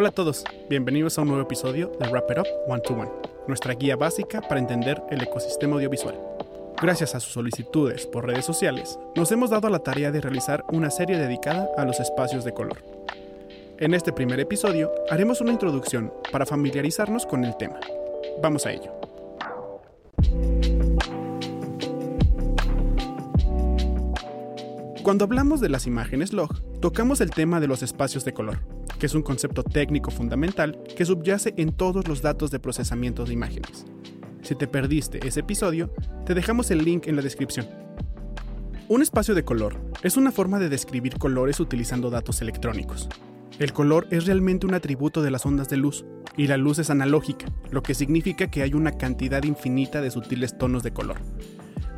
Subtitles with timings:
[0.00, 3.10] Hola a todos, bienvenidos a un nuevo episodio de Wrap It Up One to One,
[3.48, 6.16] nuestra guía básica para entender el ecosistema audiovisual.
[6.80, 10.64] Gracias a sus solicitudes por redes sociales, nos hemos dado a la tarea de realizar
[10.68, 12.78] una serie dedicada a los espacios de color.
[13.80, 17.80] En este primer episodio haremos una introducción para familiarizarnos con el tema.
[18.40, 18.92] Vamos a ello.
[25.02, 28.58] Cuando hablamos de las imágenes log, tocamos el tema de los espacios de color,
[28.98, 33.32] que es un concepto técnico fundamental que subyace en todos los datos de procesamiento de
[33.32, 33.86] imágenes.
[34.42, 35.92] Si te perdiste ese episodio,
[36.24, 37.66] te dejamos el link en la descripción.
[38.88, 43.08] Un espacio de color es una forma de describir colores utilizando datos electrónicos.
[43.58, 46.04] El color es realmente un atributo de las ondas de luz,
[46.36, 50.56] y la luz es analógica, lo que significa que hay una cantidad infinita de sutiles
[50.56, 51.18] tonos de color.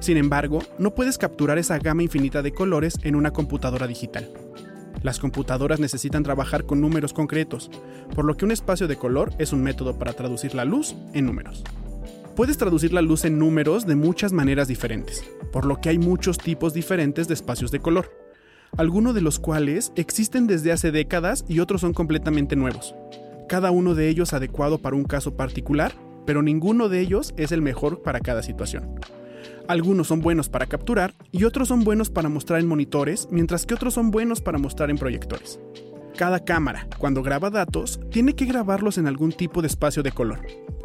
[0.00, 4.30] Sin embargo, no puedes capturar esa gama infinita de colores en una computadora digital.
[5.02, 7.70] Las computadoras necesitan trabajar con números concretos,
[8.14, 11.24] por lo que un espacio de color es un método para traducir la luz en
[11.24, 11.64] números.
[12.36, 16.38] Puedes traducir la luz en números de muchas maneras diferentes, por lo que hay muchos
[16.38, 18.10] tipos diferentes de espacios de color,
[18.76, 22.94] algunos de los cuales existen desde hace décadas y otros son completamente nuevos,
[23.48, 25.92] cada uno de ellos adecuado para un caso particular,
[26.24, 28.94] pero ninguno de ellos es el mejor para cada situación.
[29.68, 33.74] Algunos son buenos para capturar y otros son buenos para mostrar en monitores, mientras que
[33.74, 35.60] otros son buenos para mostrar en proyectores.
[36.16, 40.40] Cada cámara, cuando graba datos, tiene que grabarlos en algún tipo de espacio de color,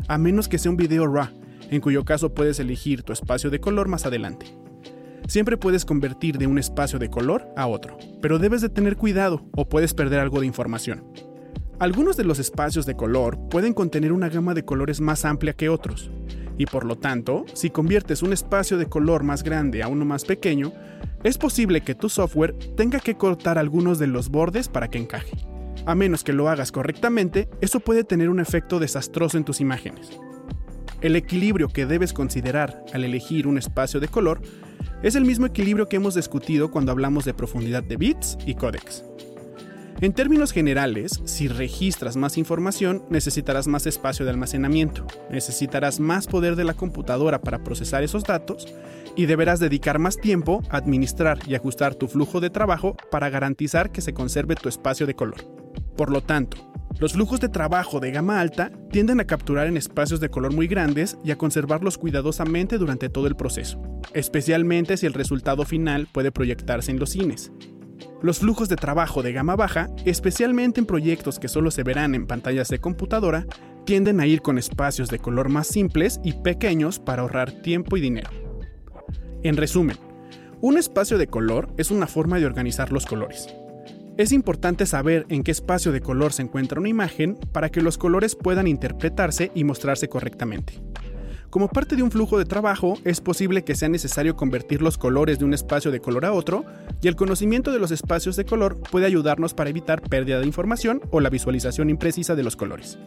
[0.08, 1.30] a menos que sea un video RAW,
[1.72, 4.46] en cuyo caso puedes elegir tu espacio de color más adelante.
[5.28, 9.42] Siempre puedes convertir de un espacio de color a otro, pero debes de tener cuidado
[9.54, 11.04] o puedes perder algo de información.
[11.80, 15.68] Algunos de los espacios de color pueden contener una gama de colores más amplia que
[15.68, 16.12] otros,
[16.58, 20.26] y por lo tanto, si conviertes un espacio de color más grande a uno más
[20.26, 20.72] pequeño,
[21.24, 25.38] es posible que tu software tenga que cortar algunos de los bordes para que encaje.
[25.86, 30.10] A menos que lo hagas correctamente, eso puede tener un efecto desastroso en tus imágenes.
[31.02, 34.42] El equilibrio que debes considerar al elegir un espacio de color
[35.04, 39.04] es el mismo equilibrio que hemos discutido cuando hablamos de profundidad de bits y códecs.
[40.02, 46.58] En términos generales, si registras más información, necesitarás más espacio de almacenamiento, necesitarás más poder
[46.58, 48.68] de la computadora para procesar esos datos
[49.16, 53.94] y deberás dedicar más tiempo a administrar y ajustar tu flujo de trabajo para garantizar
[53.94, 55.46] que se conserve tu espacio de color.
[55.96, 56.58] Por lo tanto,
[57.00, 60.68] los flujos de trabajo de gama alta tienden a capturar en espacios de color muy
[60.68, 63.82] grandes y a conservarlos cuidadosamente durante todo el proceso,
[64.14, 67.54] especialmente si el resultado final puede proyectarse en los cines.
[68.22, 72.28] Los flujos de trabajo de gama baja, especialmente en proyectos que solo se verán en
[72.28, 73.46] pantallas de computadora,
[73.86, 78.02] tienden a ir con espacios de color más simples y pequeños para ahorrar tiempo y
[78.02, 78.30] dinero.
[79.44, 79.98] En resumen,
[80.62, 83.48] un espacio de color es una forma de organizar los colores.
[84.18, 87.98] Es importante saber en qué espacio de color se encuentra una imagen para que los
[87.98, 90.82] colores puedan interpretarse y mostrarse correctamente.
[91.50, 95.40] Como parte de un flujo de trabajo, es posible que sea necesario convertir los colores
[95.40, 96.66] de un espacio de color a otro,
[97.02, 101.02] y el conocimiento de los espacios de color puede ayudarnos para evitar pérdida de información
[101.12, 102.98] o la visualización imprecisa de los colores.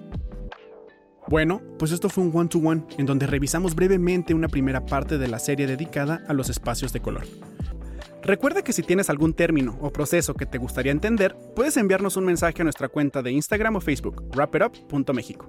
[1.29, 5.39] Bueno, pues esto fue un one-to-one, en donde revisamos brevemente una primera parte de la
[5.39, 7.27] serie dedicada a los espacios de color.
[8.23, 12.25] Recuerda que si tienes algún término o proceso que te gustaría entender, puedes enviarnos un
[12.25, 15.49] mensaje a nuestra cuenta de Instagram o Facebook, wrapitup.mexico.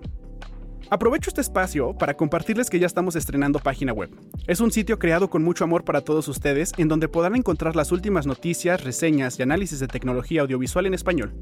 [0.92, 4.10] Aprovecho este espacio para compartirles que ya estamos estrenando página web.
[4.48, 7.92] Es un sitio creado con mucho amor para todos ustedes en donde podrán encontrar las
[7.92, 11.36] últimas noticias, reseñas y análisis de tecnología audiovisual en español.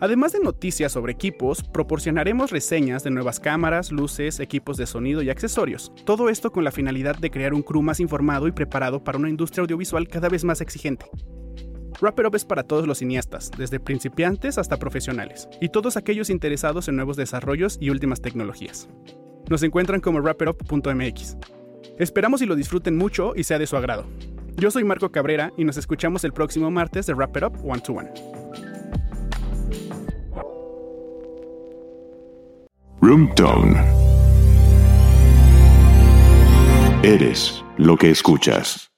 [0.00, 5.30] Además de noticias sobre equipos, proporcionaremos reseñas de nuevas cámaras, luces, equipos de sonido y
[5.30, 5.92] accesorios.
[6.04, 9.30] Todo esto con la finalidad de crear un crew más informado y preparado para una
[9.30, 11.06] industria audiovisual cada vez más exigente.
[12.00, 16.88] Wrap Up es para todos los cineastas, desde principiantes hasta profesionales, y todos aquellos interesados
[16.88, 18.88] en nuevos desarrollos y últimas tecnologías.
[19.48, 21.36] Nos encuentran como wrapitup.mx.
[21.98, 24.06] Esperamos y lo disfruten mucho y sea de su agrado.
[24.56, 27.80] Yo soy Marco Cabrera y nos escuchamos el próximo martes de Wrap It Up One
[27.80, 28.10] to One.
[33.00, 33.74] Room Tone.
[37.02, 38.90] Eres lo que escuchas.